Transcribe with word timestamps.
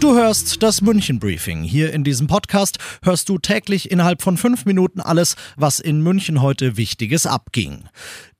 Du 0.00 0.14
hörst 0.14 0.62
das 0.62 0.80
München 0.80 1.18
Briefing. 1.20 1.62
Hier 1.62 1.92
in 1.92 2.04
diesem 2.04 2.26
Podcast 2.26 2.78
hörst 3.02 3.28
du 3.28 3.36
täglich 3.36 3.90
innerhalb 3.90 4.22
von 4.22 4.38
fünf 4.38 4.64
Minuten 4.64 5.02
alles, 5.02 5.36
was 5.56 5.78
in 5.78 6.00
München 6.00 6.40
heute 6.40 6.78
Wichtiges 6.78 7.26
abging. 7.26 7.84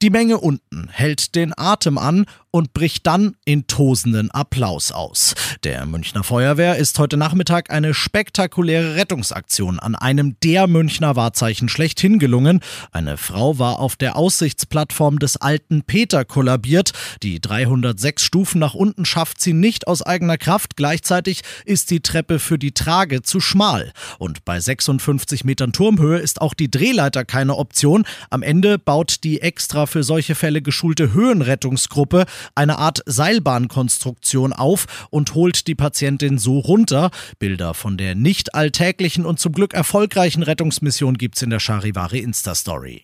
Die 0.01 0.09
Menge 0.09 0.39
unten 0.39 0.89
hält 0.91 1.35
den 1.35 1.53
Atem 1.55 1.99
an 1.99 2.25
und 2.51 2.73
bricht 2.73 3.07
dann 3.07 3.37
in 3.45 3.67
tosenden 3.67 4.31
Applaus 4.31 4.93
aus. 4.93 5.35
Der 5.63 5.85
Münchner 5.85 6.25
Feuerwehr 6.25 6.77
ist 6.77 6.99
heute 6.99 7.19
Nachmittag 7.19 7.71
eine 7.71 7.93
spektakuläre 7.93 8.97
Rettungsaktion 8.97 9.79
an 9.79 9.95
einem 9.95 10.37
der 10.43 10.67
Münchner 10.67 11.17
Wahrzeichen 11.17 11.69
schlechthin 11.69 12.19
gelungen. 12.19 12.61
Eine 12.93 13.19
Frau 13.19 13.59
war 13.59 13.79
auf 13.79 13.97
der 13.97 14.17
Aussichtsplattform 14.17 15.19
des 15.19 15.37
alten 15.37 15.83
Peter 15.83 16.25
kollabiert. 16.25 16.93
Die 17.23 17.39
306 17.39 18.23
Stufen 18.23 18.59
nach 18.59 18.75
unten 18.75 19.05
schafft 19.05 19.43
sie 19.43 19.53
nicht 19.53 19.87
aus 19.87 20.01
eigener 20.01 20.39
Kraft. 20.39 20.77
Gleichzeitig 20.77 21.43
ist 21.65 21.91
die 21.91 22.01
Treppe 22.01 22.39
für 22.39 22.59
die 22.59 22.73
Trage 22.73 23.23
zu 23.23 23.41
schmal. 23.41 23.93
Und 24.19 24.45
bei 24.45 24.61
56 24.61 25.45
Metern 25.45 25.73
Turmhöhe 25.73 26.19
ist 26.19 26.41
auch 26.41 26.55
die 26.55 26.71
Drehleiter 26.71 27.25
keine 27.25 27.57
Option. 27.57 28.05
Am 28.31 28.43
Ende 28.43 28.79
baut 28.79 29.25
die 29.25 29.41
extra 29.41 29.87
für 29.87 30.03
solche 30.03 30.35
Fälle 30.35 30.63
geschulte 30.63 31.13
Höhenrettungsgruppe 31.13 32.27
eine 32.55 32.79
Art 32.79 33.03
Seilbahnkonstruktion 33.07 34.53
auf 34.53 34.87
und 35.11 35.35
holt 35.35 35.67
die 35.67 35.75
Patientin 35.75 36.39
so 36.39 36.59
runter. 36.59 37.11
Bilder 37.39 37.75
von 37.75 37.97
der 37.97 38.15
nicht 38.15 38.55
alltäglichen 38.55 39.27
und 39.27 39.41
zum 39.41 39.53
Glück 39.53 39.75
erfolgreichen 39.75 40.43
Rettungsmission 40.43 41.19
gibt's 41.19 41.43
in 41.43 41.51
der 41.51 41.61
Charivari 41.61 42.19
Insta-Story. 42.19 43.03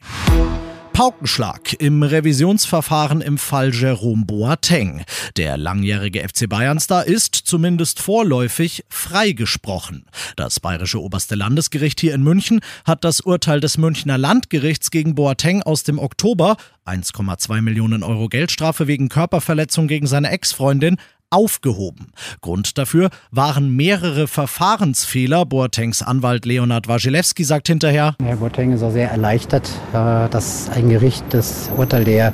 Paukenschlag 0.96 1.74
im 1.78 2.02
Revisionsverfahren 2.02 3.20
im 3.20 3.36
Fall 3.36 3.74
Jerome 3.74 4.24
Boateng. 4.24 5.04
Der 5.36 5.58
langjährige 5.58 6.26
FC 6.26 6.48
Bayern-Star 6.48 7.04
ist 7.04 7.34
zumindest 7.34 8.00
vorläufig 8.00 8.82
freigesprochen. 8.88 10.06
Das 10.36 10.58
bayerische 10.58 11.02
oberste 11.02 11.34
Landesgericht 11.34 12.00
hier 12.00 12.14
in 12.14 12.22
München 12.22 12.60
hat 12.86 13.04
das 13.04 13.20
Urteil 13.20 13.60
des 13.60 13.76
Münchner 13.76 14.16
Landgerichts 14.16 14.90
gegen 14.90 15.14
Boateng 15.14 15.62
aus 15.62 15.82
dem 15.82 15.98
Oktober 15.98 16.56
1,2 16.86 17.60
Millionen 17.60 18.02
Euro 18.02 18.28
Geldstrafe 18.28 18.86
wegen 18.86 19.10
Körperverletzung 19.10 19.88
gegen 19.88 20.06
seine 20.06 20.30
Ex-Freundin 20.30 20.96
aufgehoben. 21.30 22.08
Grund 22.40 22.78
dafür 22.78 23.10
waren 23.30 23.74
mehrere 23.74 24.26
Verfahrensfehler. 24.26 25.44
Boatengs 25.44 26.02
Anwalt 26.02 26.46
Leonard 26.46 26.88
Wasilewski 26.88 27.44
sagt 27.44 27.68
hinterher, 27.68 28.14
Herr 28.22 28.36
Boateng 28.36 28.72
ist 28.72 28.82
auch 28.82 28.92
sehr 28.92 29.10
erleichtert, 29.10 29.68
äh, 29.92 30.28
dass 30.28 30.68
ein 30.70 30.88
Gericht 30.88 31.24
das 31.30 31.70
Urteil 31.76 32.04
der 32.04 32.32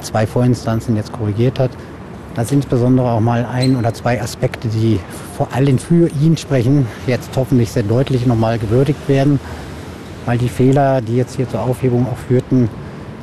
zwei 0.00 0.26
Vorinstanzen 0.26 0.96
jetzt 0.96 1.12
korrigiert 1.12 1.58
hat. 1.58 1.70
Dass 2.34 2.50
insbesondere 2.50 3.10
auch 3.10 3.20
mal 3.20 3.44
ein 3.44 3.76
oder 3.76 3.92
zwei 3.92 4.20
Aspekte, 4.20 4.68
die 4.68 4.98
vor 5.36 5.52
allem 5.52 5.78
für 5.78 6.08
ihn 6.22 6.36
sprechen, 6.36 6.86
jetzt 7.06 7.30
hoffentlich 7.36 7.70
sehr 7.70 7.82
deutlich 7.82 8.26
nochmal 8.26 8.58
gewürdigt 8.58 9.06
werden, 9.06 9.38
weil 10.24 10.38
die 10.38 10.48
Fehler, 10.48 11.02
die 11.02 11.16
jetzt 11.16 11.36
hier 11.36 11.48
zur 11.48 11.60
Aufhebung 11.60 12.06
auch 12.06 12.16
führten, 12.16 12.70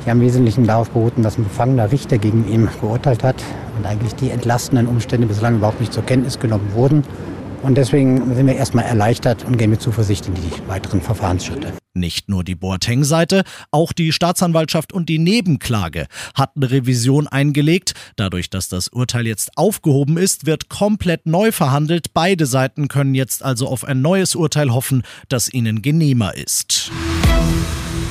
ja 0.06 0.12
im 0.12 0.20
Wesentlichen 0.20 0.66
darauf 0.66 0.90
beruhten, 0.90 1.22
dass 1.22 1.38
ein 1.38 1.44
befangener 1.44 1.92
Richter 1.92 2.18
gegen 2.18 2.48
ihn 2.48 2.68
geurteilt 2.80 3.22
hat 3.22 3.36
und 3.76 3.86
eigentlich 3.86 4.14
die 4.14 4.30
entlastenden 4.30 4.86
Umstände 4.86 5.26
bislang 5.26 5.56
überhaupt 5.56 5.80
nicht 5.80 5.92
zur 5.92 6.04
Kenntnis 6.04 6.38
genommen 6.38 6.72
wurden. 6.74 7.04
Und 7.62 7.76
deswegen 7.76 8.34
sind 8.34 8.46
wir 8.46 8.56
erstmal 8.56 8.84
erleichtert 8.84 9.44
und 9.44 9.58
gehen 9.58 9.70
mit 9.70 9.82
Zuversicht 9.82 10.26
in 10.26 10.34
die 10.34 10.68
weiteren 10.68 11.02
Verfahrensschritte. 11.02 11.72
Nicht 11.92 12.28
nur 12.28 12.44
die 12.44 12.54
Boateng-Seite, 12.54 13.42
auch 13.70 13.92
die 13.92 14.12
Staatsanwaltschaft 14.12 14.92
und 14.92 15.08
die 15.08 15.18
Nebenklage 15.18 16.06
hatten 16.34 16.62
Revision 16.62 17.26
eingelegt. 17.26 17.94
Dadurch, 18.16 18.48
dass 18.48 18.68
das 18.68 18.88
Urteil 18.88 19.26
jetzt 19.26 19.50
aufgehoben 19.56 20.16
ist, 20.16 20.46
wird 20.46 20.68
komplett 20.68 21.26
neu 21.26 21.52
verhandelt. 21.52 22.14
Beide 22.14 22.46
Seiten 22.46 22.88
können 22.88 23.14
jetzt 23.14 23.42
also 23.44 23.66
auf 23.66 23.84
ein 23.84 24.00
neues 24.00 24.36
Urteil 24.36 24.72
hoffen, 24.72 25.02
das 25.28 25.52
ihnen 25.52 25.82
genehmer 25.82 26.34
ist. 26.34 26.92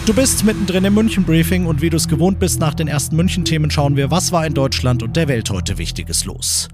Du 0.10 0.16
bist 0.16 0.44
mittendrin 0.44 0.84
im 0.86 0.96
München-Briefing 0.96 1.68
und 1.68 1.84
wie 1.84 1.92
du 1.92 1.98
es 1.98 2.08
gewohnt 2.08 2.40
bist, 2.40 2.60
nach 2.60 2.74
den 2.74 2.88
ersten 2.88 3.16
München-Themen 3.16 3.70
schauen 3.70 3.96
wir, 3.96 4.10
was 4.10 4.32
war 4.32 4.44
in 4.44 4.56
Deutschland 4.56 5.04
und 5.04 5.16
der 5.16 5.28
Welt 5.28 5.52
heute 5.52 5.78
Wichtiges 5.78 6.26
los. 6.26 6.68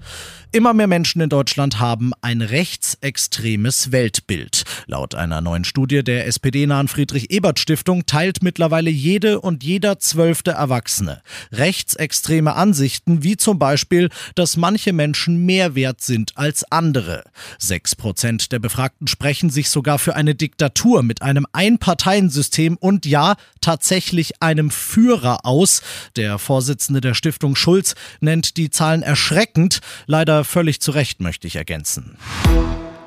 Immer 0.52 0.72
mehr 0.72 0.86
Menschen 0.86 1.20
in 1.20 1.28
Deutschland 1.28 1.80
haben 1.80 2.12
ein 2.22 2.40
rechtsextremes 2.40 3.92
Weltbild. 3.92 4.64
Laut 4.86 5.14
einer 5.14 5.40
neuen 5.40 5.64
Studie 5.64 6.02
der 6.02 6.26
SPD-nahen 6.26 6.88
Friedrich-Ebert-Stiftung 6.88 8.06
teilt 8.06 8.42
mittlerweile 8.42 8.88
jede 8.88 9.40
und 9.40 9.64
jeder 9.64 9.98
zwölfte 9.98 10.52
Erwachsene 10.52 11.22
rechtsextreme 11.52 12.54
Ansichten, 12.54 13.22
wie 13.22 13.36
zum 13.36 13.58
Beispiel, 13.58 14.08
dass 14.34 14.56
manche 14.56 14.92
Menschen 14.92 15.44
mehr 15.44 15.74
wert 15.74 16.00
sind 16.00 16.36
als 16.36 16.70
andere. 16.70 17.24
Sechs 17.58 17.94
Prozent 17.94 18.52
der 18.52 18.58
Befragten 18.58 19.06
sprechen 19.06 19.50
sich 19.50 19.70
sogar 19.70 19.98
für 19.98 20.16
eine 20.16 20.34
Diktatur 20.34 21.02
mit 21.02 21.22
einem 21.22 21.46
Einparteiensystem 21.52 22.76
und 22.76 23.06
ja, 23.06 23.36
tatsächlich 23.60 24.42
einem 24.42 24.70
Führer 24.70 25.44
aus. 25.44 25.82
Der 26.16 26.38
Vorsitzende 26.38 27.00
der 27.00 27.14
Stiftung 27.14 27.56
Schulz 27.56 27.94
nennt 28.20 28.56
die 28.56 28.70
Zahlen 28.70 29.02
erschreckend. 29.02 29.80
Leider 30.06 30.35
völlig 30.44 30.80
zu 30.80 30.90
Recht, 30.90 31.20
möchte 31.20 31.46
ich 31.46 31.56
ergänzen. 31.56 32.16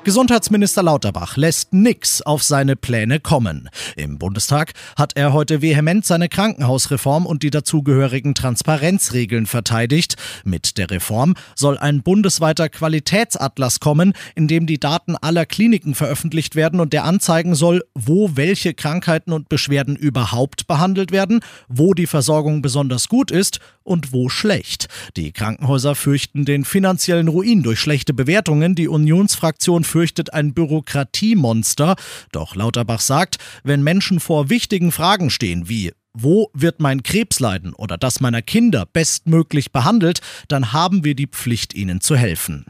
Gesundheitsminister 0.02 0.82
Lauterbach 0.82 1.36
lässt 1.36 1.74
nix 1.74 2.22
auf 2.22 2.42
seine 2.42 2.74
Pläne 2.74 3.20
kommen. 3.20 3.68
Im 3.96 4.18
Bundestag 4.18 4.72
hat 4.96 5.12
er 5.14 5.34
heute 5.34 5.60
vehement 5.60 6.06
seine 6.06 6.30
Krankenhausreform 6.30 7.26
und 7.26 7.42
die 7.42 7.50
dazugehörigen 7.50 8.34
Transparenzregeln 8.34 9.44
verteidigt. 9.44 10.16
Mit 10.42 10.78
der 10.78 10.90
Reform 10.90 11.34
soll 11.54 11.76
ein 11.76 12.02
bundesweiter 12.02 12.70
Qualitätsatlas 12.70 13.78
kommen, 13.80 14.14
in 14.34 14.48
dem 14.48 14.66
die 14.66 14.80
Daten 14.80 15.16
aller 15.16 15.44
Kliniken 15.44 15.94
veröffentlicht 15.94 16.56
werden 16.56 16.80
und 16.80 16.94
der 16.94 17.04
anzeigen 17.04 17.54
soll, 17.54 17.84
wo 17.94 18.30
welche 18.36 18.72
Krankheiten 18.72 19.32
und 19.34 19.50
Beschwerden 19.50 19.96
überhaupt 19.96 20.66
behandelt 20.66 21.12
werden, 21.12 21.40
wo 21.68 21.92
die 21.92 22.06
Versorgung 22.06 22.62
besonders 22.62 23.08
gut 23.08 23.30
ist 23.30 23.60
und 23.82 24.12
wo 24.12 24.28
schlecht. 24.30 24.88
Die 25.16 25.32
Krankenhäuser 25.32 25.94
fürchten 25.94 26.44
den 26.44 26.64
finanziellen 26.64 27.28
Ruin 27.28 27.62
durch 27.62 27.80
schlechte 27.80 28.14
Bewertungen. 28.14 28.74
Die 28.74 28.88
Unionsfraktion 28.88 29.84
fürchtet 29.90 30.32
ein 30.32 30.54
Bürokratiemonster. 30.54 31.96
Doch 32.32 32.54
Lauterbach 32.54 33.00
sagt, 33.00 33.36
wenn 33.64 33.82
Menschen 33.82 34.20
vor 34.20 34.48
wichtigen 34.48 34.92
Fragen 34.92 35.30
stehen 35.30 35.68
wie 35.68 35.92
wo 36.12 36.50
wird 36.54 36.80
mein 36.80 37.04
Krebs 37.04 37.38
leiden 37.38 37.72
oder 37.72 37.96
das 37.96 38.18
meiner 38.18 38.42
Kinder 38.42 38.84
bestmöglich 38.84 39.70
behandelt, 39.70 40.20
dann 40.48 40.72
haben 40.72 41.04
wir 41.04 41.14
die 41.14 41.28
Pflicht, 41.28 41.72
ihnen 41.72 42.00
zu 42.00 42.16
helfen. 42.16 42.66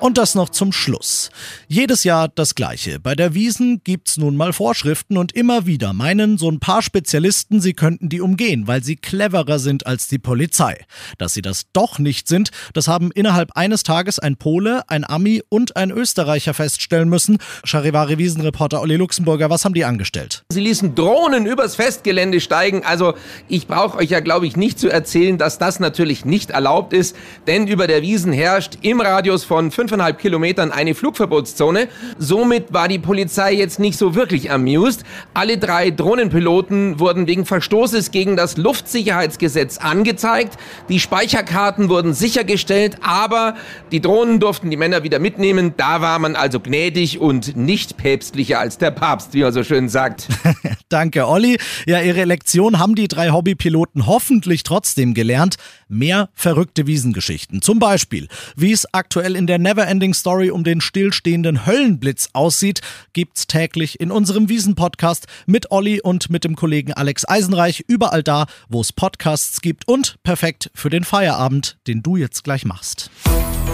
Und 0.00 0.16
das 0.16 0.34
noch 0.34 0.48
zum 0.48 0.72
Schluss. 0.72 1.28
Jedes 1.68 2.04
Jahr 2.04 2.28
das 2.28 2.54
Gleiche. 2.54 2.98
Bei 2.98 3.14
der 3.14 3.34
Wiesen 3.34 3.82
gibt's 3.84 4.16
nun 4.16 4.34
mal 4.34 4.54
Vorschriften 4.54 5.18
und 5.18 5.32
immer 5.32 5.66
wieder 5.66 5.92
meinen 5.92 6.38
so 6.38 6.50
ein 6.50 6.58
paar 6.58 6.80
Spezialisten, 6.80 7.60
sie 7.60 7.74
könnten 7.74 8.08
die 8.08 8.22
umgehen, 8.22 8.66
weil 8.66 8.82
sie 8.82 8.96
cleverer 8.96 9.58
sind 9.58 9.86
als 9.86 10.08
die 10.08 10.18
Polizei. 10.18 10.86
Dass 11.18 11.34
sie 11.34 11.42
das 11.42 11.66
doch 11.74 11.98
nicht 11.98 12.28
sind, 12.28 12.50
das 12.72 12.88
haben 12.88 13.10
innerhalb 13.12 13.50
eines 13.58 13.82
Tages 13.82 14.18
ein 14.18 14.38
Pole, 14.38 14.88
ein 14.88 15.04
Ami 15.04 15.42
und 15.50 15.76
ein 15.76 15.90
Österreicher 15.90 16.54
feststellen 16.54 17.10
müssen. 17.10 17.36
Charivari 17.64 18.16
Wiesenreporter 18.16 18.80
Olli 18.80 18.96
Luxemburger, 18.96 19.50
was 19.50 19.66
haben 19.66 19.74
die 19.74 19.84
angestellt? 19.84 20.44
Sie 20.50 20.60
ließen 20.60 20.94
Drohnen 20.94 21.44
übers 21.44 21.76
Festgelände 21.76 22.40
steigen. 22.40 22.86
Also 22.86 23.12
ich 23.48 23.66
brauche 23.66 23.98
euch 23.98 24.08
ja, 24.08 24.20
glaube 24.20 24.46
ich, 24.46 24.56
nicht 24.56 24.78
zu 24.78 24.88
erzählen, 24.88 25.36
dass 25.36 25.58
das 25.58 25.78
natürlich 25.78 26.24
nicht 26.24 26.52
erlaubt 26.52 26.94
ist, 26.94 27.14
denn 27.46 27.66
über 27.66 27.86
der 27.86 28.00
Wiesen 28.00 28.32
herrscht 28.32 28.78
im 28.80 29.02
Radius 29.02 29.44
von 29.44 29.70
5 29.70 29.89
5,5 29.90 30.12
Kilometern 30.14 30.72
eine 30.72 30.94
Flugverbotszone. 30.94 31.88
Somit 32.18 32.72
war 32.72 32.88
die 32.88 32.98
Polizei 32.98 33.52
jetzt 33.54 33.78
nicht 33.78 33.98
so 33.98 34.14
wirklich 34.14 34.50
amused. 34.50 35.04
Alle 35.34 35.58
drei 35.58 35.90
Drohnenpiloten 35.90 36.98
wurden 37.00 37.26
wegen 37.26 37.44
Verstoßes 37.46 38.10
gegen 38.10 38.36
das 38.36 38.56
Luftsicherheitsgesetz 38.56 39.78
angezeigt. 39.78 40.56
Die 40.88 41.00
Speicherkarten 41.00 41.88
wurden 41.88 42.14
sichergestellt, 42.14 42.96
aber 43.02 43.56
die 43.92 44.00
Drohnen 44.00 44.40
durften 44.40 44.70
die 44.70 44.76
Männer 44.76 45.02
wieder 45.02 45.18
mitnehmen. 45.18 45.74
Da 45.76 46.00
war 46.00 46.18
man 46.18 46.36
also 46.36 46.60
gnädig 46.60 47.18
und 47.20 47.56
nicht 47.56 47.96
päpstlicher 47.96 48.60
als 48.60 48.78
der 48.78 48.90
Papst, 48.90 49.34
wie 49.34 49.42
er 49.42 49.52
so 49.52 49.64
schön 49.64 49.88
sagt. 49.88 50.28
Danke, 50.88 51.26
Olli. 51.26 51.58
Ja, 51.86 52.00
ihre 52.00 52.24
Lektion 52.24 52.78
haben 52.78 52.94
die 52.94 53.08
drei 53.08 53.30
Hobbypiloten 53.30 54.06
hoffentlich 54.06 54.62
trotzdem 54.62 55.14
gelernt. 55.14 55.56
Mehr 55.88 56.28
verrückte 56.34 56.86
Wiesengeschichten. 56.86 57.62
Zum 57.62 57.78
Beispiel, 57.78 58.28
wie 58.56 58.72
es 58.72 58.86
aktuell 58.92 59.36
in 59.36 59.46
der 59.46 59.58
Never 59.58 59.79
Neverending 59.80 60.12
Story 60.12 60.50
um 60.50 60.62
den 60.62 60.82
stillstehenden 60.82 61.64
Höllenblitz 61.64 62.28
aussieht, 62.34 62.82
gibt's 63.14 63.46
täglich 63.46 63.98
in 63.98 64.10
unserem 64.10 64.50
Wiesen-Podcast 64.50 65.26
mit 65.46 65.70
Olli 65.70 66.02
und 66.02 66.28
mit 66.28 66.44
dem 66.44 66.54
Kollegen 66.54 66.92
Alex 66.92 67.26
Eisenreich 67.26 67.82
überall 67.88 68.22
da, 68.22 68.44
wo 68.68 68.82
es 68.82 68.92
Podcasts 68.92 69.62
gibt 69.62 69.88
und 69.88 70.22
perfekt 70.22 70.70
für 70.74 70.90
den 70.90 71.02
Feierabend, 71.02 71.78
den 71.86 72.02
du 72.02 72.16
jetzt 72.16 72.44
gleich 72.44 72.66
machst. 72.66 73.10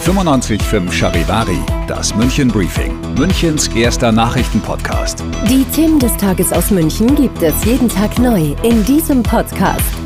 95.5 0.04 0.92
Charivari, 0.92 1.58
das 1.88 2.14
München 2.14 2.46
Briefing, 2.46 2.94
Münchens 3.18 3.66
erster 3.74 4.12
Nachrichtenpodcast. 4.12 5.24
Die 5.50 5.64
Themen 5.74 5.98
des 5.98 6.16
Tages 6.18 6.52
aus 6.52 6.70
München 6.70 7.16
gibt 7.16 7.42
es 7.42 7.64
jeden 7.64 7.88
Tag 7.88 8.16
neu 8.20 8.54
in 8.62 8.84
diesem 8.84 9.24
Podcast. 9.24 10.05